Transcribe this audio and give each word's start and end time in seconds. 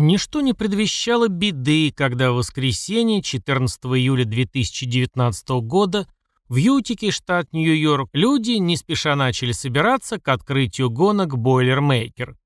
Ничто 0.00 0.42
не 0.42 0.52
предвещало 0.52 1.26
беды, 1.26 1.90
когда 1.90 2.30
в 2.30 2.36
воскресенье 2.36 3.20
14 3.20 3.84
июля 3.86 4.24
2019 4.24 5.48
года 5.62 6.06
в 6.48 6.54
Ютике, 6.54 7.10
штат 7.10 7.52
Нью-Йорк, 7.52 8.08
люди 8.12 8.52
не 8.52 8.76
спеша 8.76 9.16
начали 9.16 9.50
собираться 9.50 10.20
к 10.20 10.28
открытию 10.28 10.88
гонок 10.88 11.36
Бойлермейкер. 11.36 12.38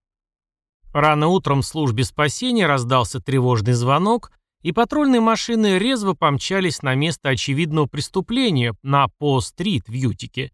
Рано 0.95 1.29
утром 1.29 1.61
в 1.61 1.67
службе 1.67 2.04
спасения 2.04 2.67
раздался 2.67 3.21
тревожный 3.21 3.75
звонок, 3.75 4.32
и 4.62 4.73
патрульные 4.73 5.21
машины 5.21 5.77
резво 5.77 6.14
помчались 6.14 6.80
на 6.80 6.95
место 6.95 7.29
очевидного 7.29 7.84
преступления 7.84 8.75
на 8.82 9.09
По-стрит 9.19 9.89
в 9.89 9.93
Ютике. 9.93 10.53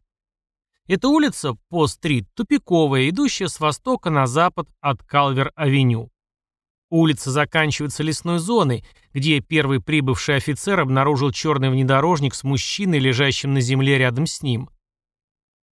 Эта 0.88 1.06
улица, 1.06 1.54
По-стрит, 1.68 2.26
тупиковая, 2.34 3.08
идущая 3.08 3.46
с 3.46 3.60
востока 3.60 4.10
на 4.10 4.26
запад 4.26 4.68
от 4.80 5.04
Калвер-авеню. 5.04 6.10
Улица 6.90 7.30
заканчивается 7.30 8.02
лесной 8.02 8.38
зоной, 8.38 8.84
где 9.12 9.40
первый 9.40 9.80
прибывший 9.80 10.36
офицер 10.36 10.80
обнаружил 10.80 11.30
черный 11.32 11.70
внедорожник 11.70 12.34
с 12.34 12.44
мужчиной, 12.44 12.98
лежащим 12.98 13.52
на 13.52 13.60
земле 13.60 13.98
рядом 13.98 14.26
с 14.26 14.42
ним. 14.42 14.70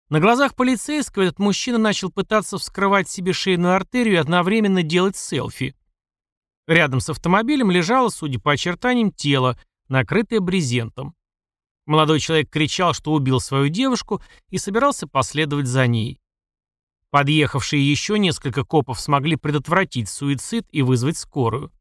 На 0.10 0.20
глазах 0.20 0.56
полицейского 0.56 1.24
этот 1.24 1.40
мужчина 1.40 1.78
начал 1.78 2.12
пытаться 2.12 2.58
вскрывать 2.58 3.10
себе 3.10 3.34
шейную 3.34 3.76
артерию 3.76 4.16
и 4.16 4.18
одновременно 4.18 4.84
делать 4.84 5.18
селфи. 5.18 5.76
Рядом 6.68 7.02
с 7.02 7.10
автомобилем 7.10 7.72
лежало, 7.72 8.10
судя 8.10 8.40
по 8.40 8.54
очертаниям, 8.54 9.12
тело, 9.12 9.60
накрытое 9.90 10.40
брезентом. 10.40 11.16
Молодой 11.86 12.22
человек 12.22 12.50
кричал, 12.50 12.94
что 12.94 13.12
убил 13.12 13.42
свою 13.42 13.68
девушку 13.68 14.22
и 14.50 14.58
собирался 14.58 15.08
последовать 15.08 15.68
за 15.68 15.88
ней. 15.88 16.21
Подъехавшие 17.12 17.92
еще 17.92 18.18
несколько 18.18 18.64
копов 18.64 19.00
смогли 19.00 19.36
предотвратить 19.36 20.08
суицид 20.08 20.66
и 20.72 20.82
вызвать 20.82 21.18
скорую. 21.18 21.72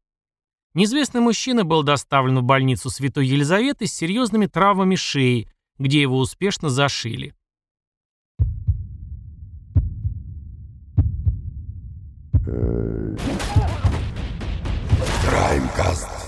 Неизвестный 0.73 1.21
мужчина 1.21 1.63
был 1.63 1.83
доставлен 1.83 2.39
в 2.39 2.43
больницу 2.43 2.89
Святой 2.89 3.27
Елизаветы 3.27 3.87
с 3.87 3.93
серьезными 3.93 4.45
травмами 4.45 4.95
шеи, 4.95 5.49
где 5.79 6.01
его 6.01 6.19
успешно 6.19 6.69
зашили. 6.69 7.33
Краймкаст. 15.25 16.20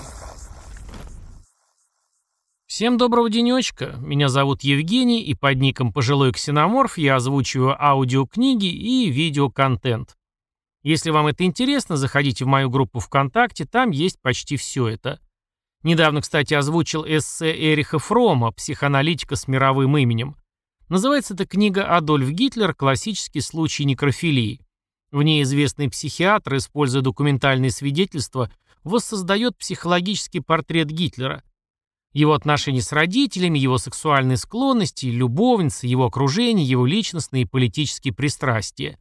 Всем 2.74 2.98
доброго 2.98 3.30
денечка. 3.30 3.94
Меня 4.00 4.28
зовут 4.28 4.64
Евгений, 4.64 5.22
и 5.22 5.34
под 5.34 5.58
ником 5.58 5.92
«Пожилой 5.92 6.32
ксеноморф» 6.32 6.98
я 6.98 7.14
озвучиваю 7.14 7.80
аудиокниги 7.80 8.66
и 8.66 9.08
видеоконтент. 9.10 10.16
Если 10.82 11.10
вам 11.10 11.28
это 11.28 11.44
интересно, 11.44 11.96
заходите 11.96 12.44
в 12.44 12.48
мою 12.48 12.70
группу 12.70 12.98
ВКонтакте, 12.98 13.64
там 13.64 13.90
есть 13.90 14.20
почти 14.20 14.56
все 14.56 14.88
это. 14.88 15.20
Недавно, 15.84 16.20
кстати, 16.20 16.52
озвучил 16.54 17.04
эссе 17.06 17.52
Эриха 17.52 18.00
Фрома 18.00 18.50
«Психоаналитика 18.50 19.36
с 19.36 19.46
мировым 19.46 19.96
именем». 19.96 20.34
Называется 20.88 21.34
эта 21.34 21.46
книга 21.46 21.84
«Адольф 21.84 22.28
Гитлер. 22.28 22.74
Классический 22.74 23.40
случай 23.40 23.84
некрофилии». 23.84 24.60
В 25.12 25.22
ней 25.22 25.44
известный 25.44 25.88
психиатр, 25.88 26.56
используя 26.56 27.02
документальные 27.02 27.70
свидетельства, 27.70 28.50
воссоздает 28.82 29.56
психологический 29.56 30.40
портрет 30.40 30.88
Гитлера– 30.88 31.44
его 32.14 32.32
отношения 32.32 32.80
с 32.80 32.92
родителями, 32.92 33.58
его 33.58 33.76
сексуальные 33.76 34.38
склонности, 34.38 35.06
любовницы, 35.06 35.86
его 35.86 36.06
окружение, 36.06 36.64
его 36.64 36.86
личностные 36.86 37.42
и 37.42 37.46
политические 37.46 38.14
пристрастия. 38.14 38.98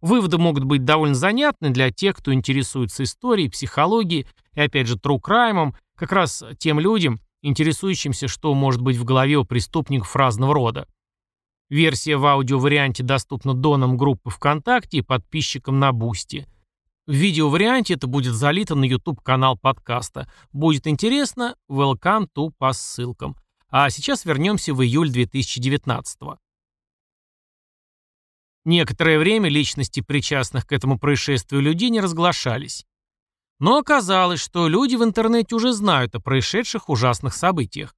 Выводы 0.00 0.38
могут 0.38 0.64
быть 0.64 0.84
довольно 0.84 1.14
занятны 1.14 1.70
для 1.70 1.90
тех, 1.90 2.16
кто 2.16 2.32
интересуется 2.32 3.02
историей, 3.02 3.48
психологией 3.48 4.26
и, 4.54 4.60
опять 4.60 4.86
же, 4.86 4.96
crime, 4.96 5.74
как 5.96 6.12
раз 6.12 6.44
тем 6.58 6.78
людям, 6.78 7.20
интересующимся, 7.42 8.28
что 8.28 8.54
может 8.54 8.80
быть 8.80 8.96
в 8.96 9.04
голове 9.04 9.36
у 9.36 9.44
преступников 9.44 10.14
разного 10.14 10.54
рода. 10.54 10.86
Версия 11.70 12.16
в 12.16 12.26
аудиоварианте 12.26 13.02
доступна 13.02 13.54
донам 13.54 13.96
группы 13.96 14.30
ВКонтакте 14.30 14.98
и 14.98 15.02
подписчикам 15.02 15.80
на 15.80 15.92
Boosty. 15.92 16.46
В 17.06 17.12
видеоварианте 17.12 17.94
это 17.94 18.06
будет 18.06 18.34
залито 18.34 18.74
на 18.74 18.84
YouTube-канал 18.84 19.58
подкаста. 19.58 20.26
Будет 20.52 20.86
интересно? 20.86 21.54
Welcome 21.68 22.28
to 22.34 22.50
по 22.56 22.72
ссылкам. 22.72 23.36
А 23.68 23.90
сейчас 23.90 24.24
вернемся 24.24 24.72
в 24.72 24.82
июль 24.82 25.10
2019 25.10 26.22
-го. 26.22 26.38
Некоторое 28.64 29.18
время 29.18 29.50
личности 29.50 30.00
причастных 30.00 30.66
к 30.66 30.72
этому 30.72 30.98
происшествию 30.98 31.60
людей 31.60 31.90
не 31.90 32.00
разглашались. 32.00 32.86
Но 33.60 33.76
оказалось, 33.76 34.40
что 34.40 34.66
люди 34.68 34.96
в 34.96 35.04
интернете 35.04 35.54
уже 35.54 35.74
знают 35.74 36.14
о 36.14 36.20
происшедших 36.20 36.88
ужасных 36.88 37.34
событиях. 37.34 37.94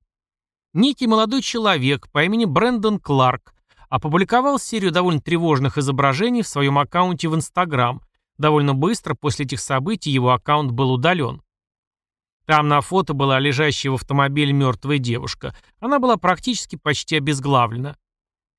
Некий 0.74 1.06
молодой 1.06 1.42
человек 1.42 2.10
по 2.10 2.24
имени 2.24 2.44
Брэндон 2.44 2.98
Кларк 2.98 3.54
опубликовал 3.88 4.58
серию 4.58 4.90
довольно 4.90 5.20
тревожных 5.20 5.78
изображений 5.78 6.42
в 6.42 6.48
своем 6.48 6.76
аккаунте 6.76 7.28
в 7.28 7.36
Инстаграм, 7.36 8.02
Довольно 8.38 8.74
быстро 8.74 9.14
после 9.14 9.44
этих 9.47 9.60
событий 9.60 10.10
его 10.10 10.32
аккаунт 10.32 10.72
был 10.72 10.92
удален. 10.92 11.42
Там 12.47 12.69
на 12.69 12.80
фото 12.80 13.12
была 13.12 13.41
лежащая 13.41 13.91
в 13.91 13.94
автомобиле 13.94 14.52
мертвая 14.52 14.98
девушка. 14.98 15.54
Она 15.80 15.98
была 15.98 16.16
практически 16.16 16.76
почти 16.76 17.16
обезглавлена. 17.16 17.97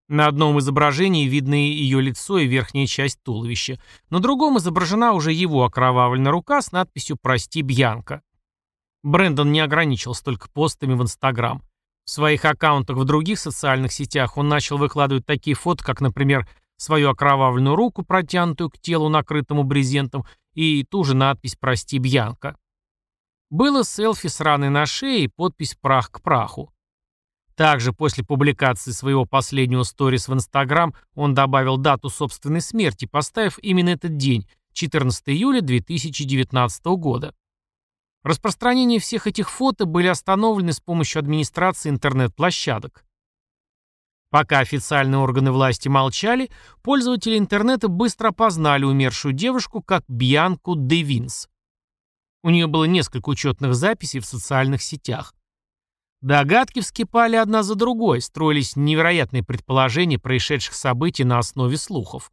На 0.09 0.27
одном 0.27 0.59
изображении 0.59 1.27
видно 1.27 1.55
ее 1.55 2.01
лицо 2.01 2.38
и 2.38 2.47
верхняя 2.47 2.85
часть 2.85 3.21
туловища. 3.23 3.79
На 4.09 4.19
другом 4.19 4.57
изображена 4.57 5.13
уже 5.13 5.33
его 5.33 5.63
окровавленная 5.63 6.31
рука 6.31 6.61
с 6.61 6.71
надписью 6.71 7.17
«Прости, 7.21 7.61
Бьянка». 7.61 8.21
Брэндон 9.03 9.51
не 9.51 9.59
ограничился 9.59 10.23
только 10.23 10.49
постами 10.49 10.94
в 10.94 11.01
Инстаграм. 11.01 11.61
В 12.05 12.09
своих 12.09 12.45
аккаунтах 12.45 12.97
в 12.97 13.03
других 13.03 13.38
социальных 13.38 13.91
сетях 13.91 14.38
он 14.38 14.47
начал 14.47 14.77
выкладывать 14.77 15.25
такие 15.25 15.55
фото, 15.55 15.83
как, 15.83 15.99
например, 15.99 16.47
свою 16.77 17.09
окровавленную 17.09 17.75
руку, 17.75 18.03
протянутую 18.03 18.69
к 18.69 18.79
телу, 18.79 19.09
накрытому 19.09 19.63
брезентом, 19.63 20.25
и 20.53 20.83
ту 20.83 21.03
же 21.03 21.15
надпись 21.15 21.55
«Прости, 21.55 21.97
Бьянка». 21.97 22.57
Было 23.49 23.83
селфи 23.83 24.27
с 24.27 24.39
раной 24.39 24.69
на 24.69 24.85
шее 24.85 25.25
и 25.25 25.27
подпись 25.27 25.75
«Прах 25.79 26.11
к 26.11 26.21
праху». 26.21 26.73
Также 27.55 27.91
после 27.91 28.23
публикации 28.23 28.91
своего 28.91 29.25
последнего 29.25 29.81
сторис 29.81 30.27
в 30.27 30.33
Инстаграм 30.33 30.93
он 31.15 31.33
добавил 31.33 31.77
дату 31.77 32.09
собственной 32.09 32.61
смерти, 32.61 33.05
поставив 33.05 33.57
именно 33.59 33.89
этот 33.89 34.15
день, 34.15 34.47
14 34.73 35.29
июля 35.29 35.61
2019 35.61 36.85
года. 36.97 37.33
Распространение 38.23 38.99
всех 38.99 39.25
этих 39.25 39.49
фото 39.49 39.85
были 39.85 40.05
остановлены 40.05 40.71
с 40.71 40.79
помощью 40.79 41.19
администрации 41.19 41.89
интернет-площадок. 41.89 43.03
Пока 44.37 44.59
официальные 44.59 45.17
органы 45.17 45.51
власти 45.51 45.87
молчали, 45.87 46.51
пользователи 46.83 47.39
интернета 47.39 47.87
быстро 47.87 48.27
опознали 48.27 48.83
умершую 48.83 49.33
девушку 49.33 49.81
как 49.81 50.03
Бьянку 50.07 50.75
Девинс. 50.75 51.49
У 52.43 52.51
нее 52.51 52.67
было 52.67 52.83
несколько 52.83 53.29
учетных 53.29 53.73
записей 53.73 54.19
в 54.19 54.27
социальных 54.27 54.83
сетях. 54.83 55.33
Догадки 56.21 56.81
вскипали 56.81 57.35
одна 57.35 57.63
за 57.63 57.73
другой, 57.73 58.21
строились 58.21 58.75
невероятные 58.75 59.41
предположения 59.41 60.19
происшедших 60.19 60.75
событий 60.75 61.23
на 61.23 61.39
основе 61.39 61.75
слухов. 61.75 62.31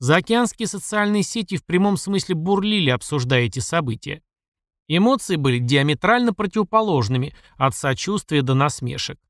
Заокеанские 0.00 0.66
социальные 0.66 1.22
сети 1.22 1.56
в 1.56 1.64
прямом 1.64 1.98
смысле 1.98 2.34
бурлили, 2.34 2.90
обсуждая 2.90 3.42
эти 3.42 3.60
события. 3.60 4.22
Эмоции 4.88 5.36
были 5.36 5.60
диаметрально 5.60 6.34
противоположными, 6.34 7.32
от 7.58 7.76
сочувствия 7.76 8.42
до 8.42 8.54
насмешек. 8.54 9.20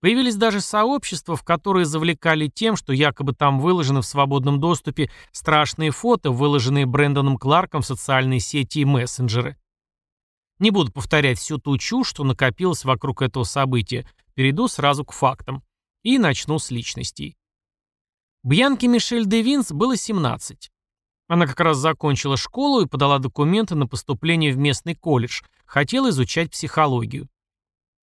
Появились 0.00 0.36
даже 0.36 0.60
сообщества, 0.60 1.36
в 1.36 1.42
которые 1.42 1.86
завлекали 1.86 2.48
тем, 2.48 2.76
что 2.76 2.92
якобы 2.92 3.32
там 3.32 3.60
выложены 3.60 4.02
в 4.02 4.06
свободном 4.06 4.60
доступе 4.60 5.10
страшные 5.32 5.90
фото, 5.90 6.30
выложенные 6.30 6.86
Брэндоном 6.86 7.38
Кларком 7.38 7.82
в 7.82 7.86
социальные 7.86 8.40
сети 8.40 8.80
и 8.80 8.84
мессенджеры. 8.84 9.56
Не 10.58 10.70
буду 10.70 10.92
повторять 10.92 11.38
всю 11.38 11.58
ту 11.58 11.76
чушь, 11.78 12.08
что 12.08 12.24
накопилось 12.24 12.84
вокруг 12.84 13.22
этого 13.22 13.44
события, 13.44 14.08
перейду 14.34 14.68
сразу 14.68 15.04
к 15.04 15.12
фактам. 15.12 15.62
И 16.02 16.18
начну 16.18 16.58
с 16.58 16.70
личностей. 16.70 17.36
Бьянке 18.44 18.86
Мишель 18.86 19.26
де 19.26 19.42
Винс 19.42 19.72
было 19.72 19.96
17. 19.96 20.70
Она 21.26 21.46
как 21.48 21.58
раз 21.58 21.78
закончила 21.78 22.36
школу 22.36 22.82
и 22.82 22.86
подала 22.86 23.18
документы 23.18 23.74
на 23.74 23.88
поступление 23.88 24.52
в 24.52 24.56
местный 24.56 24.94
колледж, 24.94 25.42
хотела 25.64 26.10
изучать 26.10 26.52
психологию. 26.52 27.28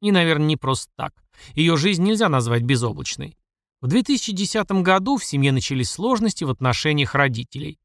И, 0.02 0.12
наверное, 0.12 0.48
не 0.48 0.58
просто 0.58 0.92
так. 0.98 1.23
Ее 1.56 1.78
жизнь 1.78 2.04
нельзя 2.04 2.30
назвать 2.30 2.64
безоблачной. 2.64 3.38
В 3.82 3.88
2010 3.88 4.72
году 4.84 5.18
в 5.18 5.26
семье 5.26 5.52
начались 5.52 5.92
сложности 5.92 6.44
в 6.44 6.50
отношениях 6.50 7.16
родителей. 7.16 7.80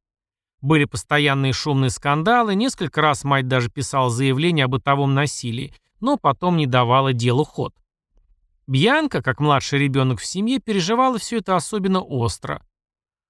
Были 0.60 0.84
постоянные 0.84 1.52
шумные 1.52 1.90
скандалы, 1.90 2.54
несколько 2.54 3.00
раз 3.00 3.24
мать 3.24 3.48
даже 3.48 3.70
писала 3.70 4.10
заявление 4.10 4.64
о 4.64 4.68
бытовом 4.68 5.14
насилии, 5.14 5.74
но 6.00 6.16
потом 6.16 6.56
не 6.56 6.66
давала 6.66 7.12
делу 7.12 7.44
ход. 7.44 7.74
Бьянка, 8.66 9.22
как 9.22 9.40
младший 9.40 9.78
ребенок 9.78 10.20
в 10.20 10.26
семье, 10.26 10.58
переживала 10.58 11.18
все 11.18 11.38
это 11.38 11.56
особенно 11.56 12.00
остро. 12.00 12.62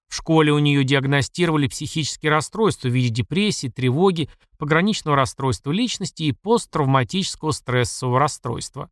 В 0.08 0.14
школе 0.14 0.52
у 0.52 0.58
нее 0.58 0.84
диагностировали 0.84 1.68
психические 1.68 2.32
расстройства 2.32 2.88
в 2.88 2.92
виде 2.92 3.10
депрессии, 3.10 3.68
тревоги, 3.68 4.30
пограничного 4.56 5.16
расстройства 5.16 5.70
личности 5.70 6.24
и 6.24 6.32
посттравматического 6.32 7.52
стрессового 7.52 8.18
расстройства. 8.18 8.90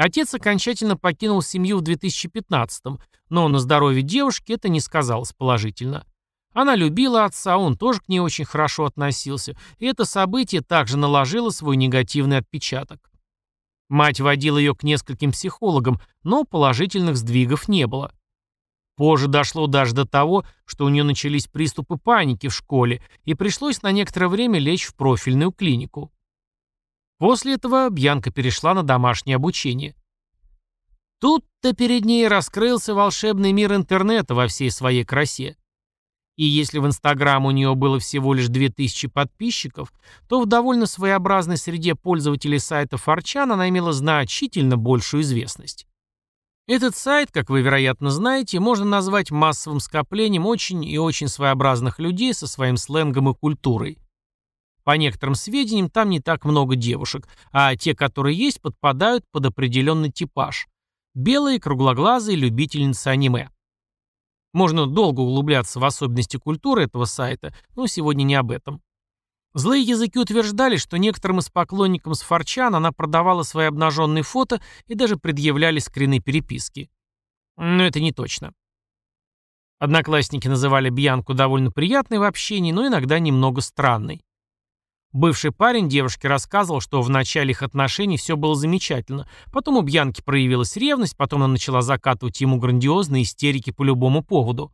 Отец 0.00 0.32
окончательно 0.32 0.96
покинул 0.96 1.42
семью 1.42 1.76
в 1.76 1.82
2015-м, 1.82 3.00
но 3.28 3.48
на 3.48 3.58
здоровье 3.58 4.00
девушки 4.00 4.52
это 4.52 4.70
не 4.70 4.80
сказалось 4.80 5.34
положительно. 5.34 6.06
Она 6.54 6.74
любила 6.74 7.26
отца, 7.26 7.58
он 7.58 7.76
тоже 7.76 8.00
к 8.00 8.08
ней 8.08 8.18
очень 8.18 8.46
хорошо 8.46 8.86
относился, 8.86 9.58
и 9.76 9.84
это 9.84 10.06
событие 10.06 10.62
также 10.62 10.96
наложило 10.96 11.50
свой 11.50 11.76
негативный 11.76 12.38
отпечаток. 12.38 13.12
Мать 13.90 14.22
водила 14.22 14.56
ее 14.56 14.74
к 14.74 14.84
нескольким 14.84 15.32
психологам, 15.32 16.00
но 16.22 16.44
положительных 16.44 17.18
сдвигов 17.18 17.68
не 17.68 17.86
было. 17.86 18.14
Позже 18.96 19.28
дошло 19.28 19.66
даже 19.66 19.94
до 19.94 20.06
того, 20.06 20.46
что 20.64 20.86
у 20.86 20.88
нее 20.88 21.04
начались 21.04 21.46
приступы 21.46 21.98
паники 21.98 22.48
в 22.48 22.54
школе, 22.54 23.02
и 23.26 23.34
пришлось 23.34 23.82
на 23.82 23.92
некоторое 23.92 24.28
время 24.28 24.60
лечь 24.60 24.86
в 24.86 24.94
профильную 24.94 25.52
клинику. 25.52 26.10
После 27.20 27.52
этого 27.52 27.90
Бьянка 27.90 28.30
перешла 28.30 28.72
на 28.72 28.82
домашнее 28.82 29.36
обучение. 29.36 29.94
Тут-то 31.20 31.74
перед 31.74 32.06
ней 32.06 32.26
раскрылся 32.26 32.94
волшебный 32.94 33.52
мир 33.52 33.74
интернета 33.74 34.34
во 34.34 34.46
всей 34.46 34.70
своей 34.70 35.04
красе. 35.04 35.58
И 36.36 36.44
если 36.44 36.78
в 36.78 36.86
Инстаграм 36.86 37.44
у 37.44 37.50
нее 37.50 37.74
было 37.74 37.98
всего 37.98 38.32
лишь 38.32 38.48
2000 38.48 39.08
подписчиков, 39.08 39.92
то 40.30 40.40
в 40.40 40.46
довольно 40.46 40.86
своеобразной 40.86 41.58
среде 41.58 41.94
пользователей 41.94 42.58
сайта 42.58 42.96
Форчан 42.96 43.52
она 43.52 43.68
имела 43.68 43.92
значительно 43.92 44.78
большую 44.78 45.22
известность. 45.22 45.86
Этот 46.66 46.96
сайт, 46.96 47.30
как 47.30 47.50
вы, 47.50 47.60
вероятно, 47.60 48.10
знаете, 48.10 48.60
можно 48.60 48.86
назвать 48.86 49.30
массовым 49.30 49.80
скоплением 49.80 50.46
очень 50.46 50.82
и 50.82 50.96
очень 50.96 51.28
своеобразных 51.28 51.98
людей 51.98 52.32
со 52.32 52.46
своим 52.46 52.78
сленгом 52.78 53.28
и 53.28 53.34
культурой. 53.34 53.98
По 54.84 54.96
некоторым 54.96 55.34
сведениям, 55.34 55.90
там 55.90 56.10
не 56.10 56.20
так 56.20 56.44
много 56.44 56.76
девушек, 56.76 57.28
а 57.52 57.76
те, 57.76 57.94
которые 57.94 58.36
есть, 58.36 58.60
подпадают 58.60 59.24
под 59.30 59.46
определенный 59.46 60.10
типаж. 60.10 60.66
Белые, 61.14 61.60
круглоглазые 61.60 62.36
любительницы 62.36 63.08
аниме. 63.08 63.50
Можно 64.52 64.86
долго 64.86 65.20
углубляться 65.20 65.78
в 65.78 65.84
особенности 65.84 66.36
культуры 66.36 66.84
этого 66.84 67.04
сайта, 67.04 67.54
но 67.76 67.86
сегодня 67.86 68.24
не 68.24 68.34
об 68.34 68.50
этом. 68.50 68.82
Злые 69.52 69.82
языки 69.82 70.18
утверждали, 70.18 70.76
что 70.76 70.96
некоторым 70.96 71.40
из 71.40 71.48
поклонникам 71.48 72.14
с 72.14 72.22
Форчан 72.22 72.74
она 72.74 72.92
продавала 72.92 73.42
свои 73.42 73.66
обнаженные 73.66 74.22
фото 74.22 74.60
и 74.86 74.94
даже 74.94 75.16
предъявляли 75.16 75.80
скрины 75.80 76.20
переписки. 76.20 76.88
Но 77.56 77.84
это 77.84 78.00
не 78.00 78.12
точно. 78.12 78.52
Одноклассники 79.80 80.46
называли 80.46 80.90
Бьянку 80.90 81.34
довольно 81.34 81.72
приятной 81.72 82.18
в 82.18 82.22
общении, 82.22 82.70
но 82.70 82.86
иногда 82.86 83.18
немного 83.18 83.60
странной. 83.60 84.22
Бывший 85.12 85.50
парень 85.50 85.88
девушки 85.88 86.28
рассказывал, 86.28 86.80
что 86.80 87.02
в 87.02 87.10
начале 87.10 87.50
их 87.50 87.62
отношений 87.62 88.16
все 88.16 88.36
было 88.36 88.54
замечательно. 88.54 89.28
Потом 89.52 89.76
у 89.76 89.82
Бьянки 89.82 90.22
проявилась 90.22 90.76
ревность, 90.76 91.16
потом 91.16 91.42
она 91.42 91.52
начала 91.52 91.82
закатывать 91.82 92.40
ему 92.40 92.58
грандиозные 92.58 93.24
истерики 93.24 93.72
по 93.72 93.82
любому 93.82 94.22
поводу. 94.22 94.72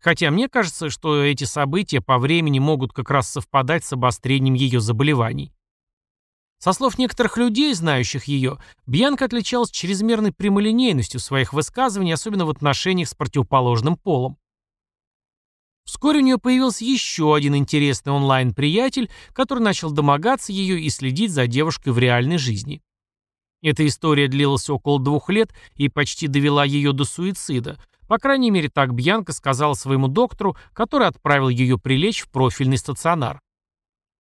Хотя 0.00 0.30
мне 0.30 0.48
кажется, 0.48 0.90
что 0.90 1.24
эти 1.24 1.42
события 1.42 2.00
по 2.00 2.18
времени 2.18 2.60
могут 2.60 2.92
как 2.92 3.10
раз 3.10 3.28
совпадать 3.28 3.84
с 3.84 3.92
обострением 3.92 4.54
ее 4.54 4.78
заболеваний. 4.78 5.52
Со 6.58 6.72
слов 6.72 6.96
некоторых 6.96 7.36
людей, 7.36 7.74
знающих 7.74 8.24
ее, 8.24 8.58
Бьянка 8.86 9.24
отличалась 9.24 9.70
чрезмерной 9.70 10.32
прямолинейностью 10.32 11.18
своих 11.18 11.52
высказываний, 11.52 12.12
особенно 12.12 12.46
в 12.46 12.50
отношениях 12.50 13.08
с 13.08 13.14
противоположным 13.14 13.96
полом. 13.96 14.38
Вскоре 15.88 16.18
у 16.18 16.22
нее 16.22 16.36
появился 16.36 16.84
еще 16.84 17.34
один 17.34 17.56
интересный 17.56 18.12
онлайн-приятель, 18.12 19.10
который 19.32 19.60
начал 19.60 19.90
домогаться 19.90 20.52
ее 20.52 20.78
и 20.78 20.90
следить 20.90 21.32
за 21.32 21.46
девушкой 21.46 21.94
в 21.94 21.98
реальной 21.98 22.36
жизни. 22.36 22.82
Эта 23.62 23.86
история 23.86 24.28
длилась 24.28 24.68
около 24.68 25.00
двух 25.00 25.30
лет 25.30 25.50
и 25.76 25.88
почти 25.88 26.26
довела 26.26 26.66
ее 26.66 26.92
до 26.92 27.04
суицида. 27.04 27.82
По 28.06 28.18
крайней 28.18 28.50
мере, 28.50 28.68
так 28.68 28.92
Бьянка 28.92 29.32
сказала 29.32 29.72
своему 29.72 30.08
доктору, 30.08 30.58
который 30.74 31.06
отправил 31.06 31.48
ее 31.48 31.78
прилечь 31.78 32.20
в 32.20 32.30
профильный 32.30 32.76
стационар. 32.76 33.40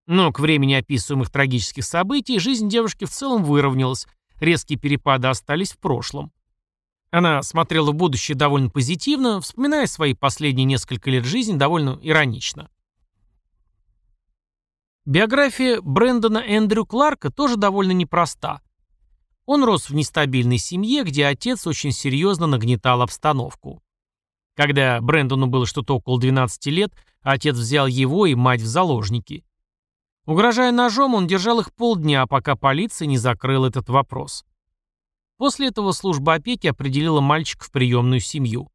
Но 0.08 0.32
к 0.32 0.40
времени 0.40 0.74
описываемых 0.74 1.30
трагических 1.30 1.84
событий 1.84 2.40
жизнь 2.40 2.70
девушки 2.70 3.04
в 3.04 3.10
целом 3.10 3.44
выровнялась, 3.44 4.08
резкие 4.40 4.80
перепады 4.80 5.28
остались 5.28 5.74
в 5.74 5.80
прошлом. 5.80 6.32
Она 7.10 7.42
смотрела 7.42 7.92
в 7.92 7.96
будущее 7.96 8.36
довольно 8.36 8.70
позитивно, 8.70 9.40
вспоминая 9.40 9.88
свои 9.88 10.14
последние 10.14 10.66
несколько 10.66 11.10
лет 11.10 11.26
жизни 11.26 11.58
довольно 11.58 11.98
иронично. 12.02 12.70
Биография 15.06 15.80
Брэндона 15.82 16.40
Эндрю 16.40 16.86
Кларка 16.86 17.32
тоже 17.32 17.56
довольно 17.56 17.94
непроста. 17.94 18.62
Он 19.46 19.64
рос 19.64 19.90
в 19.90 19.96
нестабильной 19.96 20.58
семье, 20.58 21.04
где 21.04 21.26
отец 21.26 21.66
очень 21.66 21.94
серьезно 21.94 22.48
нагнетал 22.48 23.02
обстановку. 23.02 23.82
Когда 24.58 25.00
Брэндону 25.00 25.48
было 25.48 25.66
что-то 25.66 25.96
около 25.96 26.20
12 26.20 26.66
лет, 26.66 26.92
отец 27.22 27.56
взял 27.56 27.88
его 27.88 28.26
и 28.26 28.36
мать 28.36 28.60
в 28.60 28.66
заложники. 28.66 29.46
Угрожая 30.26 30.74
ножом, 30.74 31.14
он 31.14 31.26
держал 31.26 31.62
их 31.62 31.74
полдня, 31.74 32.28
пока 32.28 32.58
полиция 32.58 33.06
не 33.06 33.18
закрыла 33.18 33.68
этот 33.68 33.88
вопрос. 33.88 34.44
После 35.38 35.68
этого 35.68 35.92
служба 35.92 36.36
опеки 36.36 36.68
определила 36.68 37.22
мальчика 37.22 37.66
в 37.66 37.72
приемную 37.72 38.20
семью. 38.20 38.70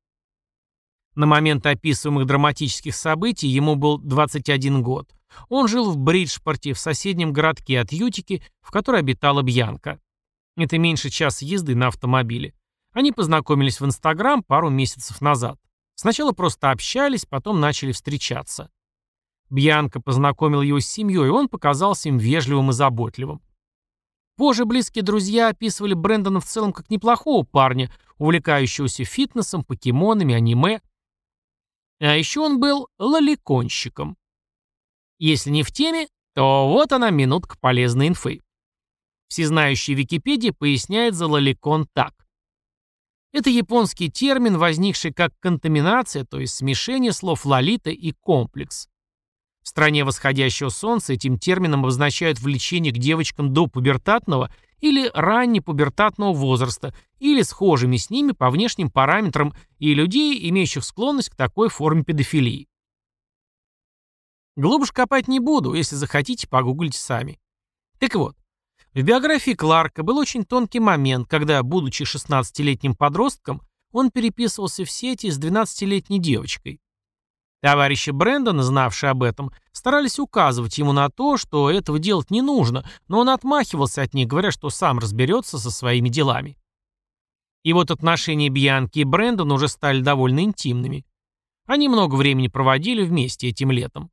На 1.14 1.26
момент 1.26 1.66
описываемых 1.66 2.26
драматических 2.26 2.94
событий 2.94 3.48
ему 3.48 3.74
был 3.74 3.98
21 3.98 4.82
год. 4.82 5.10
Он 5.48 5.68
жил 5.68 5.90
в 5.90 5.98
Бриджпорте, 5.98 6.72
в 6.72 6.78
соседнем 6.78 7.32
городке 7.32 7.80
от 7.80 7.92
Ютики, 7.92 8.42
в 8.60 8.70
которой 8.70 9.00
обитала 9.00 9.42
Бьянка. 9.42 10.00
Это 10.56 10.78
меньше 10.78 11.10
часа 11.10 11.44
езды 11.44 11.74
на 11.74 11.88
автомобиле. 11.88 12.54
Они 12.92 13.12
познакомились 13.12 13.80
в 13.80 13.84
Инстаграм 13.84 14.42
пару 14.42 14.70
месяцев 14.70 15.20
назад. 15.20 15.58
Сначала 15.94 16.32
просто 16.32 16.70
общались, 16.70 17.26
потом 17.26 17.60
начали 17.60 17.92
встречаться. 17.92 18.70
Бьянка 19.50 20.00
познакомил 20.00 20.62
его 20.62 20.80
с 20.80 20.86
семьей, 20.86 21.26
и 21.26 21.30
он 21.30 21.48
показался 21.48 22.08
им 22.08 22.18
вежливым 22.18 22.70
и 22.70 22.72
заботливым. 22.72 23.42
Позже 24.36 24.64
близкие 24.64 25.04
друзья 25.04 25.48
описывали 25.48 25.94
Брэндона 25.94 26.40
в 26.40 26.44
целом 26.44 26.72
как 26.72 26.90
неплохого 26.90 27.44
парня, 27.44 27.90
увлекающегося 28.18 29.04
фитнесом, 29.04 29.64
покемонами, 29.64 30.34
аниме. 30.34 30.80
А 32.00 32.16
еще 32.16 32.40
он 32.40 32.58
был 32.58 32.88
лоликонщиком. 32.98 34.16
Если 35.18 35.50
не 35.50 35.62
в 35.62 35.70
теме, 35.70 36.08
то 36.34 36.68
вот 36.68 36.92
она 36.92 37.10
минутка 37.10 37.56
полезной 37.58 38.08
инфы. 38.08 38.40
Всезнающий 39.28 39.94
Википедия 39.94 40.52
поясняет 40.52 41.14
за 41.14 41.26
лоликон 41.26 41.86
так. 41.92 42.12
Это 43.32 43.48
японский 43.48 44.10
термин, 44.10 44.58
возникший 44.58 45.12
как 45.12 45.32
контаминация, 45.40 46.24
то 46.24 46.38
есть 46.38 46.54
смешение 46.54 47.12
слов 47.12 47.46
лолита 47.46 47.90
и 47.90 48.12
комплекс. 48.12 48.88
В 49.62 49.68
стране 49.68 50.04
восходящего 50.04 50.70
солнца 50.70 51.12
этим 51.12 51.38
термином 51.38 51.80
обозначают 51.80 52.40
влечение 52.40 52.92
к 52.92 52.98
девочкам 52.98 53.52
до 53.52 53.68
пубертатного 53.68 54.52
или 54.80 55.10
раннепубертатного 55.14 56.32
возраста, 56.32 56.92
или 57.20 57.42
схожими 57.42 57.96
с 57.96 58.10
ними 58.10 58.32
по 58.32 58.50
внешним 58.50 58.90
параметрам 58.90 59.54
и 59.78 59.94
людей, 59.94 60.48
имеющих 60.50 60.84
склонность 60.84 61.30
к 61.30 61.36
такой 61.36 61.68
форме 61.68 62.02
педофилии. 62.02 62.66
Глубже 64.56 64.92
копать 64.92 65.28
не 65.28 65.38
буду, 65.38 65.72
если 65.74 65.94
захотите, 65.94 66.48
погуглите 66.48 66.98
сами. 66.98 67.38
Так 67.98 68.16
вот, 68.16 68.36
в 68.92 69.00
биографии 69.00 69.52
Кларка 69.52 70.02
был 70.02 70.18
очень 70.18 70.44
тонкий 70.44 70.80
момент, 70.80 71.28
когда, 71.28 71.62
будучи 71.62 72.02
16-летним 72.02 72.94
подростком, 72.94 73.62
он 73.92 74.10
переписывался 74.10 74.84
в 74.84 74.90
сети 74.90 75.30
с 75.30 75.38
12-летней 75.38 76.18
девочкой. 76.18 76.81
Товарищи 77.62 78.10
Брэндона, 78.10 78.64
знавшие 78.64 79.10
об 79.10 79.22
этом, 79.22 79.52
старались 79.70 80.18
указывать 80.18 80.78
ему 80.78 80.90
на 80.90 81.08
то, 81.10 81.36
что 81.36 81.70
этого 81.70 82.00
делать 82.00 82.32
не 82.32 82.42
нужно, 82.42 82.84
но 83.06 83.20
он 83.20 83.28
отмахивался 83.28 84.02
от 84.02 84.14
них, 84.14 84.26
говоря, 84.26 84.50
что 84.50 84.68
сам 84.68 84.98
разберется 84.98 85.58
со 85.58 85.70
своими 85.70 86.08
делами. 86.08 86.58
И 87.62 87.72
вот 87.72 87.92
отношения 87.92 88.48
Бьянки 88.48 88.98
и 88.98 89.04
Брэндона 89.04 89.54
уже 89.54 89.68
стали 89.68 90.00
довольно 90.00 90.40
интимными. 90.40 91.06
Они 91.66 91.88
много 91.88 92.16
времени 92.16 92.48
проводили 92.48 93.04
вместе 93.04 93.48
этим 93.48 93.70
летом. 93.70 94.10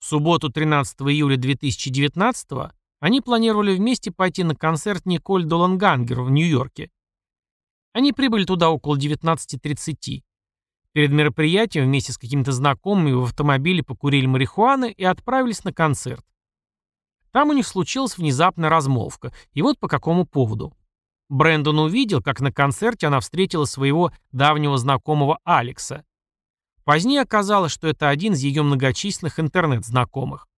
В 0.00 0.04
субботу 0.04 0.50
13 0.50 1.00
июля 1.02 1.36
2019 1.36 2.72
они 2.98 3.20
планировали 3.20 3.76
вместе 3.76 4.10
пойти 4.10 4.42
на 4.42 4.56
концерт 4.56 5.06
Николь 5.06 5.44
Долангангер 5.44 6.20
в 6.20 6.32
Нью-Йорке. 6.32 6.90
Они 7.92 8.12
прибыли 8.12 8.44
туда 8.44 8.70
около 8.70 8.98
19.30. 8.98 10.25
Перед 10.96 11.12
мероприятием 11.12 11.84
вместе 11.84 12.12
с 12.12 12.16
какими-то 12.16 12.52
знакомыми 12.52 13.12
в 13.12 13.24
автомобиле 13.24 13.82
покурили 13.82 14.24
марихуаны 14.24 14.90
и 14.90 15.04
отправились 15.04 15.62
на 15.62 15.70
концерт. 15.70 16.24
Там 17.32 17.50
у 17.50 17.52
них 17.52 17.66
случилась 17.66 18.16
внезапная 18.16 18.70
размолвка. 18.70 19.30
И 19.52 19.60
вот 19.60 19.78
по 19.78 19.88
какому 19.88 20.24
поводу. 20.24 20.74
Брэндон 21.28 21.80
увидел, 21.80 22.22
как 22.22 22.40
на 22.40 22.50
концерте 22.50 23.08
она 23.08 23.20
встретила 23.20 23.66
своего 23.66 24.10
давнего 24.32 24.78
знакомого 24.78 25.38
Алекса. 25.44 26.02
Позднее 26.84 27.20
оказалось, 27.20 27.72
что 27.72 27.88
это 27.88 28.08
один 28.08 28.32
из 28.32 28.42
ее 28.42 28.62
многочисленных 28.62 29.38
интернет-знакомых. 29.38 30.48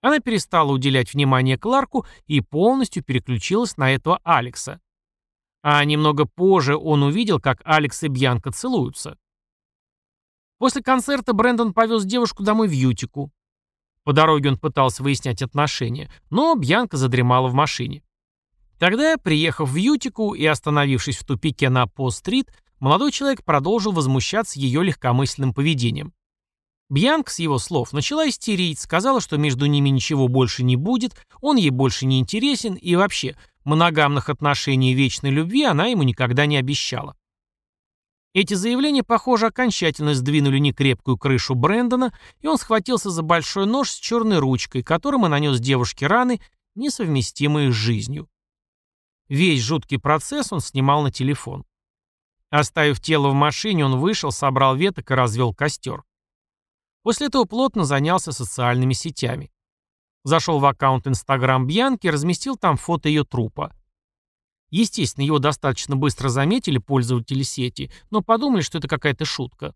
Она 0.00 0.18
перестала 0.18 0.72
уделять 0.72 1.12
внимание 1.12 1.58
Кларку 1.58 2.06
и 2.24 2.40
полностью 2.40 3.04
переключилась 3.04 3.76
на 3.76 3.92
этого 3.92 4.18
Алекса. 4.24 4.80
А 5.62 5.84
немного 5.84 6.24
позже 6.24 6.74
он 6.74 7.02
увидел, 7.02 7.38
как 7.38 7.60
Алекс 7.66 8.02
и 8.02 8.08
Бьянка 8.08 8.50
целуются. 8.50 9.18
После 10.64 10.82
концерта 10.82 11.34
Брэндон 11.34 11.74
повез 11.74 12.06
девушку 12.06 12.42
домой 12.42 12.68
в 12.68 12.70
Ютику. 12.70 13.30
По 14.02 14.14
дороге 14.14 14.48
он 14.48 14.58
пытался 14.58 15.02
выяснять 15.02 15.42
отношения, 15.42 16.10
но 16.30 16.54
Бьянка 16.54 16.96
задремала 16.96 17.48
в 17.48 17.52
машине. 17.52 18.02
Тогда, 18.78 19.18
приехав 19.18 19.68
в 19.68 19.76
Ютику 19.76 20.32
и 20.32 20.46
остановившись 20.46 21.18
в 21.18 21.26
тупике 21.26 21.68
на 21.68 21.86
По-стрит, 21.86 22.50
молодой 22.80 23.12
человек 23.12 23.44
продолжил 23.44 23.92
возмущаться 23.92 24.58
ее 24.58 24.82
легкомысленным 24.82 25.52
поведением. 25.52 26.14
Бьянка, 26.88 27.30
с 27.30 27.40
его 27.40 27.58
слов, 27.58 27.92
начала 27.92 28.26
истерить, 28.26 28.80
сказала, 28.80 29.20
что 29.20 29.36
между 29.36 29.66
ними 29.66 29.90
ничего 29.90 30.28
больше 30.28 30.64
не 30.64 30.76
будет, 30.76 31.12
он 31.42 31.56
ей 31.56 31.68
больше 31.68 32.06
не 32.06 32.18
интересен 32.20 32.72
и 32.72 32.96
вообще 32.96 33.36
моногамных 33.64 34.30
отношений 34.30 34.92
и 34.92 34.94
вечной 34.94 35.28
любви 35.28 35.64
она 35.64 35.88
ему 35.88 36.04
никогда 36.04 36.46
не 36.46 36.56
обещала. 36.56 37.16
Эти 38.34 38.54
заявления, 38.54 39.04
похоже, 39.04 39.46
окончательно 39.46 40.12
сдвинули 40.12 40.58
некрепкую 40.58 41.16
крышу 41.16 41.54
Брэндона, 41.54 42.12
и 42.40 42.48
он 42.48 42.58
схватился 42.58 43.10
за 43.10 43.22
большой 43.22 43.64
нож 43.64 43.90
с 43.90 43.94
черной 43.94 44.38
ручкой, 44.38 44.82
которым 44.82 45.24
и 45.24 45.28
нанес 45.28 45.60
девушке 45.60 46.08
раны, 46.08 46.40
несовместимые 46.74 47.70
с 47.70 47.74
жизнью. 47.76 48.28
Весь 49.28 49.62
жуткий 49.62 50.00
процесс 50.00 50.52
он 50.52 50.58
снимал 50.58 51.02
на 51.02 51.12
телефон. 51.12 51.64
Оставив 52.50 53.00
тело 53.00 53.28
в 53.28 53.34
машине, 53.34 53.84
он 53.84 54.00
вышел, 54.00 54.32
собрал 54.32 54.74
веток 54.74 55.12
и 55.12 55.14
развел 55.14 55.54
костер. 55.54 56.02
После 57.04 57.28
этого 57.28 57.44
плотно 57.44 57.84
занялся 57.84 58.32
социальными 58.32 58.94
сетями. 58.94 59.52
Зашел 60.24 60.58
в 60.58 60.66
аккаунт 60.66 61.06
Инстаграм 61.06 61.66
Бьянки 61.66 62.08
и 62.08 62.10
разместил 62.10 62.56
там 62.56 62.76
фото 62.78 63.08
ее 63.08 63.24
трупа. 63.24 63.72
Естественно, 64.74 65.24
его 65.24 65.38
достаточно 65.38 65.94
быстро 65.94 66.28
заметили 66.28 66.78
пользователи 66.78 67.44
сети, 67.44 67.92
но 68.10 68.22
подумали, 68.22 68.60
что 68.60 68.78
это 68.78 68.88
какая-то 68.88 69.24
шутка. 69.24 69.72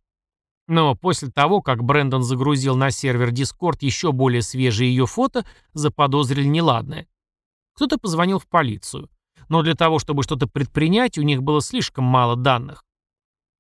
Но 0.67 0.97
после 0.97 1.31
того, 1.31 1.63
как 1.63 1.85
Брэндон 1.85 2.25
загрузил 2.25 2.75
на 2.75 2.91
сервер 2.91 3.29
Discord 3.29 3.77
еще 3.83 4.11
более 4.11 4.43
свежие 4.43 4.91
ее 4.91 5.07
фото, 5.07 5.47
заподозрили 5.73 6.49
неладное. 6.49 7.07
Кто-то 7.75 7.99
позвонил 7.99 8.41
в 8.41 8.49
полицию. 8.49 9.09
Но 9.49 9.63
для 9.63 9.77
того, 9.77 10.01
чтобы 10.01 10.25
что-то 10.25 10.49
предпринять, 10.49 11.17
у 11.17 11.23
них 11.23 11.45
было 11.45 11.63
слишком 11.63 12.03
мало 12.03 12.35
данных. 12.35 12.85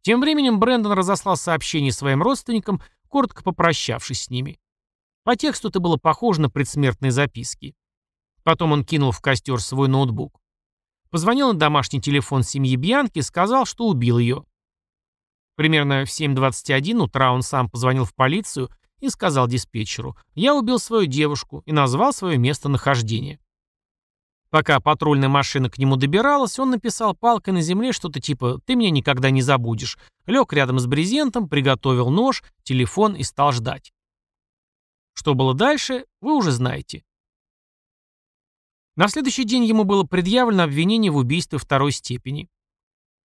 Тем 0.03 0.21
временем 0.21 0.59
Брэндон 0.59 0.91
разослал 0.91 1.37
сообщение 1.37 1.93
своим 1.93 2.21
родственникам, 2.21 2.83
коротко 3.07 3.45
попрощавшись 3.45 4.25
с 4.25 4.31
ними. 4.31 4.59
По 5.23 5.37
тексту 5.37 5.69
это 5.69 5.79
было 5.79 5.99
похоже 5.99 6.41
на 6.41 6.51
предсмертные 6.51 7.13
записки. 7.13 7.77
Потом 8.43 8.73
он 8.73 8.85
кинул 8.85 9.13
в 9.13 9.21
костер 9.21 9.61
свой 9.61 9.87
ноутбук. 9.87 10.41
Позвонил 11.11 11.53
на 11.53 11.59
домашний 11.59 12.01
телефон 12.01 12.43
семьи 12.43 12.77
Бьянки 12.77 13.19
и 13.19 13.23
сказал, 13.23 13.65
что 13.65 13.87
убил 13.87 14.19
ее. 14.19 14.45
Примерно 15.57 16.05
в 16.05 16.09
7.21 16.09 17.03
утра 17.03 17.33
он 17.33 17.43
сам 17.43 17.69
позвонил 17.69 18.05
в 18.05 18.15
полицию 18.15 18.69
и 19.01 19.09
сказал 19.09 19.49
диспетчеру 19.49 20.17
«Я 20.35 20.55
убил 20.55 20.79
свою 20.79 21.07
девушку» 21.07 21.63
и 21.67 21.73
назвал 21.73 22.13
свое 22.13 22.37
местонахождение. 22.39 23.41
Пока 24.51 24.81
патрульная 24.81 25.29
машина 25.29 25.69
к 25.69 25.79
нему 25.79 25.97
добиралась, 25.97 26.59
он 26.59 26.71
написал 26.71 27.15
палкой 27.15 27.55
на 27.55 27.61
земле 27.61 27.93
что-то 27.93 28.21
типа 28.21 28.61
«ты 28.65 28.77
меня 28.77 28.91
никогда 28.91 29.31
не 29.31 29.43
забудешь», 29.43 29.99
лег 30.27 30.53
рядом 30.53 30.79
с 30.79 30.87
брезентом, 30.87 31.49
приготовил 31.49 32.11
нож, 32.11 32.43
телефон 32.63 33.15
и 33.15 33.23
стал 33.23 33.53
ждать. 33.53 33.93
Что 35.13 35.35
было 35.35 35.53
дальше, 35.55 36.05
вы 36.21 36.37
уже 36.37 36.53
знаете. 36.53 37.03
На 38.99 39.07
следующий 39.07 39.45
день 39.45 39.65
ему 39.65 39.85
было 39.85 40.03
предъявлено 40.03 40.65
обвинение 40.65 41.13
в 41.13 41.19
убийстве 41.19 41.61
второй 41.61 41.93
степени. 41.93 42.49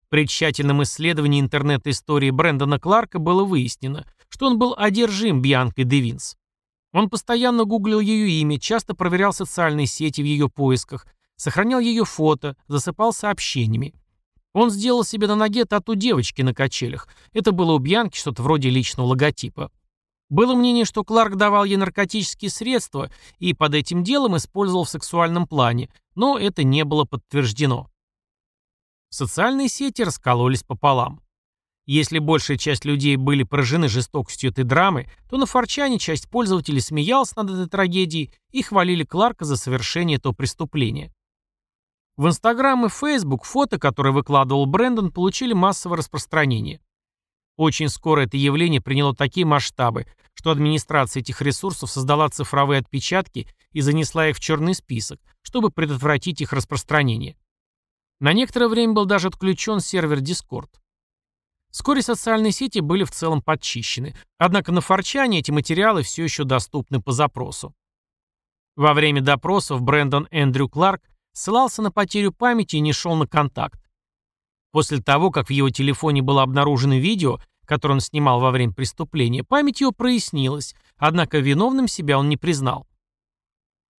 При 0.09 0.27
тщательном 0.27 0.83
исследовании 0.83 1.41
интернет-истории 1.41 2.31
Брэндона 2.31 2.81
Кларка 2.81 3.21
было 3.21 3.45
выяснено, 3.45 4.05
что 4.29 4.47
он 4.47 4.59
был 4.59 4.75
одержим 4.77 5.41
Бьянкой 5.41 5.85
Девинс. 5.85 6.37
Он 6.93 7.09
постоянно 7.09 7.63
гуглил 7.63 8.01
ее 8.01 8.29
имя, 8.41 8.59
часто 8.59 8.97
проверял 8.97 9.33
социальные 9.33 9.87
сети 9.87 10.21
в 10.21 10.25
ее 10.25 10.49
поисках, 10.49 11.07
сохранял 11.37 11.79
ее 11.79 12.05
фото, 12.05 12.57
засыпал 12.67 13.13
сообщениями. 13.13 13.95
Он 14.55 14.69
сделал 14.69 15.05
себе 15.05 15.29
на 15.29 15.37
ноге 15.37 15.65
тату 15.65 15.95
девочки 15.95 16.43
на 16.43 16.53
качелях. 16.53 17.07
Это 17.33 17.53
было 17.53 17.75
у 17.75 17.79
Бьянки 17.79 18.19
что-то 18.19 18.43
вроде 18.43 18.69
личного 18.69 19.07
логотипа. 19.07 19.71
Было 20.33 20.55
мнение, 20.55 20.87
что 20.87 21.05
Кларк 21.05 21.37
давал 21.37 21.65
ей 21.65 21.77
наркотические 21.77 22.51
средства 22.51 23.11
и 23.39 23.53
под 23.53 23.75
этим 23.75 24.03
делом 24.03 24.35
использовал 24.39 24.85
в 24.85 24.89
сексуальном 24.89 25.47
плане, 25.47 25.91
но 26.15 26.39
это 26.39 26.65
не 26.65 26.85
было 26.85 27.05
подтверждено. 27.05 27.91
Социальные 29.11 29.69
сети 29.69 30.01
раскололись 30.01 30.63
пополам. 30.63 31.21
Если 31.85 32.19
большая 32.19 32.57
часть 32.57 32.87
людей 32.87 33.17
были 33.17 33.43
поражены 33.43 33.89
жестокостью 33.89 34.53
этой 34.53 34.65
драмы, 34.65 35.07
то 35.29 35.37
на 35.37 35.45
Форчане 35.45 35.99
часть 35.99 36.31
пользователей 36.31 36.81
смеялась 36.81 37.37
над 37.37 37.51
этой 37.51 37.69
трагедией 37.69 38.33
и 38.53 38.63
хвалили 38.63 39.05
Кларка 39.05 39.45
за 39.45 39.59
совершение 39.59 40.17
этого 40.17 40.33
преступления. 40.33 41.13
В 42.17 42.27
Инстаграм 42.27 42.87
и 42.87 42.89
Фейсбук 42.89 43.45
фото, 43.45 43.79
которые 43.79 44.15
выкладывал 44.15 44.65
Брэндон, 44.65 45.13
получили 45.13 45.53
массовое 45.53 45.99
распространение. 45.99 46.81
Очень 47.57 47.89
скоро 47.89 48.23
это 48.23 48.37
явление 48.37 48.81
приняло 48.81 49.15
такие 49.15 49.47
масштабы, 49.47 50.07
что 50.35 50.51
администрация 50.51 51.21
этих 51.21 51.43
ресурсов 51.43 51.91
создала 51.91 52.29
цифровые 52.29 52.81
отпечатки 52.81 53.49
и 53.73 53.81
занесла 53.81 54.29
их 54.29 54.37
в 54.37 54.41
черный 54.41 54.75
список, 54.75 55.21
чтобы 55.43 55.71
предотвратить 55.71 56.41
их 56.41 56.53
распространение. 56.53 57.37
На 58.21 58.33
некоторое 58.33 58.69
время 58.69 58.93
был 58.95 59.05
даже 59.05 59.29
отключен 59.29 59.81
сервер 59.81 60.19
Discord. 60.19 60.71
Вскоре 61.71 62.03
социальные 62.03 62.53
сети 62.53 62.81
были 62.81 63.05
в 63.05 63.11
целом 63.11 63.43
подчищены, 63.43 64.15
однако 64.39 64.73
на 64.73 64.81
Форчане 64.81 65.39
эти 65.39 65.51
материалы 65.51 66.03
все 66.03 66.23
еще 66.23 66.45
доступны 66.45 67.01
по 67.01 67.13
запросу. 67.13 67.75
Во 68.77 68.95
время 68.95 69.23
допросов 69.23 69.83
Брэндон 69.83 70.29
Эндрю 70.31 70.69
Кларк 70.69 71.03
ссылался 71.33 71.83
на 71.83 71.91
потерю 71.91 72.33
памяти 72.33 72.77
и 72.77 72.81
не 72.81 72.93
шел 72.93 73.15
на 73.17 73.27
контакт. 73.27 73.82
После 74.73 75.01
того, 75.01 75.31
как 75.31 75.49
в 75.49 75.51
его 75.51 75.71
телефоне 75.71 76.23
было 76.23 76.43
обнаружено 76.43 76.97
видео, 76.97 77.39
которое 77.67 77.95
он 77.95 78.01
снимал 78.01 78.41
во 78.41 78.51
время 78.51 78.73
преступления, 78.73 79.45
память 79.45 79.83
его 79.83 79.93
прояснилась, 79.93 80.75
однако 80.97 81.39
виновным 81.39 81.87
себя 81.87 82.19
он 82.19 82.29
не 82.29 82.37
признал. 82.37 82.87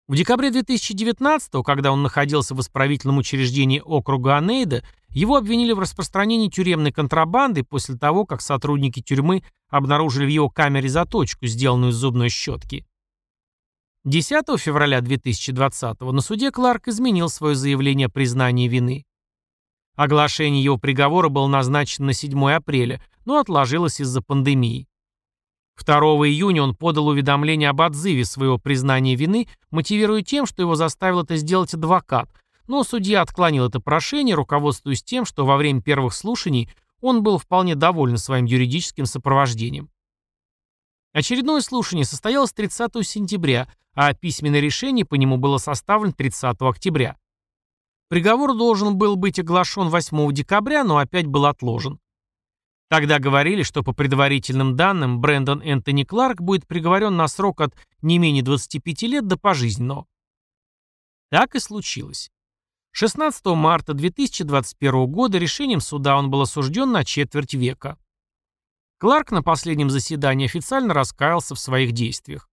В 0.07 0.15
декабре 0.15 0.51
2019 0.51 1.63
когда 1.63 1.91
он 1.91 2.03
находился 2.03 2.53
в 2.55 2.59
исправительном 2.59 3.19
учреждении 3.19 3.79
округа 3.79 4.37
Анейда, 4.37 4.83
его 5.09 5.37
обвинили 5.37 5.71
в 5.71 5.79
распространении 5.79 6.49
тюремной 6.49 6.91
контрабанды 6.91 7.63
после 7.63 7.95
того, 7.95 8.25
как 8.25 8.41
сотрудники 8.41 9.01
тюрьмы 9.01 9.43
обнаружили 9.69 10.25
в 10.25 10.29
его 10.29 10.49
камере 10.49 10.89
заточку, 10.89 11.45
сделанную 11.45 11.91
из 11.91 11.95
зубной 11.95 12.29
щетки. 12.29 12.85
10 14.05 14.59
февраля 14.59 14.99
2020 14.99 16.01
на 16.01 16.21
суде 16.21 16.51
Кларк 16.51 16.89
изменил 16.89 17.29
свое 17.29 17.55
заявление 17.55 18.07
о 18.07 18.09
признании 18.09 18.67
вины. 18.67 19.05
Оглашение 19.95 20.63
его 20.63 20.77
приговора 20.77 21.29
было 21.29 21.47
назначено 21.47 22.07
на 22.07 22.13
7 22.13 22.51
апреля, 22.51 23.01
но 23.25 23.39
отложилось 23.39 23.99
из-за 23.99 24.21
пандемии. 24.21 24.87
2 25.77 25.95
июня 26.27 26.63
он 26.63 26.75
подал 26.75 27.07
уведомление 27.07 27.69
об 27.69 27.81
отзыве 27.81 28.25
своего 28.25 28.57
признания 28.57 29.15
вины, 29.15 29.47
мотивируя 29.71 30.21
тем, 30.21 30.45
что 30.45 30.61
его 30.61 30.75
заставил 30.75 31.21
это 31.21 31.35
сделать 31.35 31.73
адвокат, 31.73 32.29
но 32.67 32.83
судья 32.83 33.21
отклонил 33.21 33.65
это 33.65 33.79
прошение, 33.79 34.35
руководствуясь 34.35 35.03
тем, 35.03 35.25
что 35.25 35.45
во 35.45 35.57
время 35.57 35.81
первых 35.81 36.13
слушаний 36.13 36.69
он 37.01 37.21
был 37.21 37.37
вполне 37.37 37.75
доволен 37.75 38.17
своим 38.17 38.45
юридическим 38.45 39.05
сопровождением. 39.05 39.89
Очередное 41.11 41.61
слушание 41.61 42.05
состоялось 42.05 42.53
30 42.53 43.05
сентября, 43.05 43.67
а 43.93 44.13
письменное 44.13 44.59
решение 44.59 45.05
по 45.05 45.15
нему 45.15 45.37
было 45.37 45.57
составлено 45.57 46.13
30 46.13 46.55
октября. 46.61 47.17
Приговор 48.09 48.55
должен 48.55 48.97
был 48.97 49.15
быть 49.15 49.39
оглашен 49.39 49.89
8 49.89 50.31
декабря, 50.33 50.83
но 50.83 50.97
опять 50.97 51.25
был 51.25 51.45
отложен. 51.45 51.99
Тогда 52.89 53.17
говорили, 53.17 53.63
что 53.63 53.81
по 53.81 53.91
предварительным 53.91 54.75
данным 54.75 55.19
Брэндон 55.19 55.61
Энтони 55.63 56.03
Кларк 56.03 56.41
будет 56.41 56.67
приговорен 56.67 57.15
на 57.15 57.27
срок 57.27 57.61
от 57.61 57.73
не 58.01 58.19
менее 58.19 58.43
25 58.43 59.01
лет 59.03 59.27
до 59.27 59.35
пожизненного. 59.37 60.05
Так 61.31 61.55
и 61.55 61.59
случилось. 61.59 62.29
16 62.91 63.43
марта 63.47 63.95
2021 63.95 65.07
года 65.07 65.39
решением 65.39 65.79
суда 65.79 66.15
он 66.15 66.29
был 66.29 66.41
осужден 66.41 66.91
на 66.91 67.03
четверть 67.03 67.55
века. 67.55 67.97
Кларк 68.99 69.31
на 69.31 69.41
последнем 69.41 69.89
заседании 69.89 70.45
официально 70.45 70.93
раскаялся 70.93 71.55
в 71.55 71.59
своих 71.59 71.93
действиях. 71.93 72.47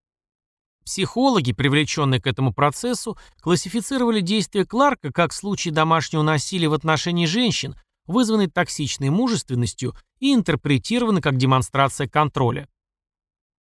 Психологи, 0.87 1.51
привлеченные 1.51 2.21
к 2.21 2.27
этому 2.27 2.53
процессу, 2.53 3.17
классифицировали 3.41 4.21
действия 4.21 4.63
Кларка 4.63 5.11
как 5.11 5.33
случай 5.33 5.69
домашнего 5.69 6.21
насилия 6.21 6.69
в 6.69 6.73
отношении 6.73 7.25
женщин, 7.25 7.75
вызванный 8.05 8.47
токсичной 8.47 9.09
мужественностью 9.09 9.95
и 10.21 10.33
интерпретированы 10.33 11.19
как 11.19 11.35
демонстрация 11.35 12.07
контроля. 12.07 12.69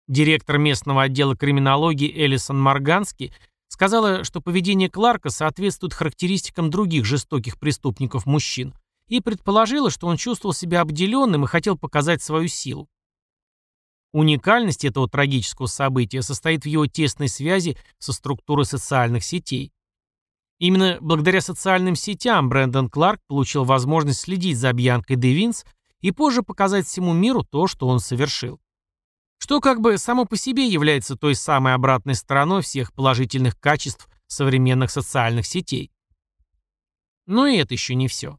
Директор 0.08 0.56
местного 0.56 1.02
отдела 1.02 1.36
криминологии 1.36 2.10
Элисон 2.10 2.58
Маргански 2.58 3.34
сказала, 3.68 4.24
что 4.24 4.40
поведение 4.40 4.88
Кларка 4.88 5.28
соответствует 5.28 5.92
характеристикам 5.92 6.70
других 6.70 7.04
жестоких 7.04 7.58
преступников 7.58 8.24
мужчин, 8.24 8.72
и 9.08 9.20
предположила, 9.20 9.90
что 9.90 10.06
он 10.06 10.16
чувствовал 10.16 10.54
себя 10.54 10.80
обделенным 10.80 11.44
и 11.44 11.48
хотел 11.48 11.76
показать 11.76 12.22
свою 12.22 12.48
силу. 12.48 12.88
Уникальность 14.12 14.84
этого 14.84 15.08
трагического 15.08 15.66
события 15.66 16.22
состоит 16.22 16.64
в 16.64 16.66
его 16.66 16.86
тесной 16.86 17.28
связи 17.28 17.76
со 17.98 18.12
структурой 18.12 18.66
социальных 18.66 19.22
сетей. 19.24 19.72
Именно 20.58 20.98
благодаря 21.00 21.40
социальным 21.40 21.94
сетям 21.94 22.48
Брэндон 22.48 22.90
Кларк 22.90 23.20
получил 23.28 23.64
возможность 23.64 24.20
следить 24.20 24.58
за 24.58 24.72
Бьянкой 24.72 25.16
Девинс 25.16 25.64
и 26.00 26.10
позже 26.10 26.42
показать 26.42 26.86
всему 26.86 27.12
миру 27.12 27.44
то, 27.44 27.66
что 27.66 27.88
он 27.88 28.00
совершил. 28.00 28.60
Что 29.38 29.60
как 29.60 29.80
бы 29.80 29.96
само 29.96 30.26
по 30.26 30.36
себе 30.36 30.66
является 30.66 31.16
той 31.16 31.34
самой 31.34 31.74
обратной 31.74 32.14
стороной 32.14 32.62
всех 32.62 32.92
положительных 32.92 33.58
качеств 33.58 34.08
современных 34.26 34.90
социальных 34.90 35.46
сетей. 35.46 35.90
Но 37.26 37.46
и 37.46 37.56
это 37.56 37.72
еще 37.72 37.94
не 37.94 38.06
все. 38.06 38.38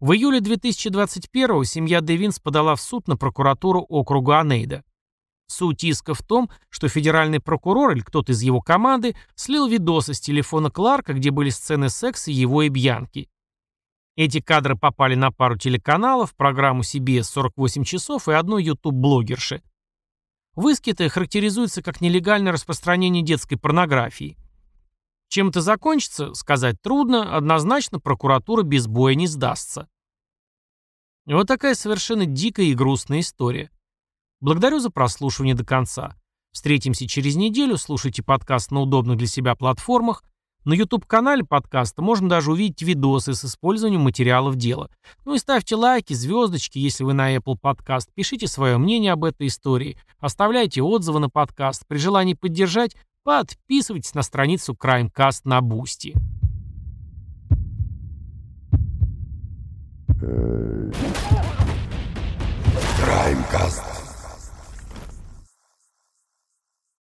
В 0.00 0.12
июле 0.12 0.40
2021 0.40 1.64
семья 1.64 2.00
Девинс 2.00 2.40
подала 2.40 2.74
в 2.74 2.80
суд 2.80 3.06
на 3.06 3.16
прокуратуру 3.16 3.80
округа 3.82 4.40
Анейда. 4.40 4.82
Суть 5.46 5.84
иска 5.84 6.14
в 6.14 6.22
том, 6.22 6.50
что 6.70 6.88
федеральный 6.88 7.40
прокурор 7.40 7.92
или 7.92 8.00
кто-то 8.00 8.32
из 8.32 8.42
его 8.42 8.60
команды 8.60 9.14
слил 9.34 9.66
видосы 9.66 10.14
с 10.14 10.20
телефона 10.20 10.70
Кларка, 10.70 11.12
где 11.12 11.30
были 11.30 11.50
сцены 11.50 11.90
секса 11.90 12.30
его 12.30 12.62
и 12.62 12.68
Бьянки. 12.68 13.28
Эти 14.16 14.40
кадры 14.40 14.76
попали 14.76 15.16
на 15.16 15.32
пару 15.32 15.58
телеканалов, 15.58 16.34
программу 16.36 16.82
CBS 16.82 17.24
48 17.24 17.84
часов 17.84 18.28
и 18.28 18.32
одну 18.32 18.58
YouTube-блогерши. 18.58 19.62
В 20.54 20.68
иске 20.68 20.92
это 20.92 21.08
характеризуется 21.08 21.82
как 21.82 22.00
нелегальное 22.00 22.52
распространение 22.52 23.24
детской 23.24 23.56
порнографии. 23.56 24.38
Чем 25.28 25.48
это 25.48 25.60
закончится, 25.60 26.32
сказать 26.34 26.80
трудно, 26.80 27.36
однозначно 27.36 27.98
прокуратура 27.98 28.62
без 28.62 28.86
боя 28.86 29.16
не 29.16 29.26
сдастся. 29.26 29.88
Вот 31.26 31.48
такая 31.48 31.74
совершенно 31.74 32.24
дикая 32.24 32.66
и 32.66 32.74
грустная 32.74 33.20
история. 33.20 33.70
Благодарю 34.44 34.78
за 34.78 34.90
прослушивание 34.90 35.54
до 35.54 35.64
конца. 35.64 36.16
Встретимся 36.52 37.08
через 37.08 37.34
неделю, 37.34 37.78
слушайте 37.78 38.22
подкаст 38.22 38.72
на 38.72 38.82
удобных 38.82 39.16
для 39.16 39.26
себя 39.26 39.54
платформах. 39.54 40.22
На 40.66 40.74
YouTube-канале 40.74 41.44
подкаста 41.44 42.02
можно 42.02 42.28
даже 42.28 42.52
увидеть 42.52 42.82
видосы 42.82 43.32
с 43.32 43.42
использованием 43.46 44.02
материалов 44.02 44.56
дела. 44.56 44.90
Ну 45.24 45.34
и 45.34 45.38
ставьте 45.38 45.76
лайки, 45.76 46.12
звездочки, 46.12 46.78
если 46.78 47.04
вы 47.04 47.14
на 47.14 47.34
Apple 47.34 47.56
Podcast. 47.58 48.10
Пишите 48.14 48.46
свое 48.46 48.76
мнение 48.76 49.12
об 49.12 49.24
этой 49.24 49.46
истории. 49.46 49.96
Оставляйте 50.18 50.82
отзывы 50.82 51.20
на 51.20 51.30
подкаст. 51.30 51.84
При 51.88 51.96
желании 51.96 52.34
поддержать, 52.34 52.96
подписывайтесь 53.22 54.12
на 54.12 54.20
страницу 54.20 54.74
CrimeCast 54.74 55.40
на 55.44 55.62
Boosty. 55.62 56.14
CrimeCast. 63.02 64.03